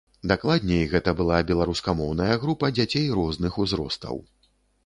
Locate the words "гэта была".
0.93-1.37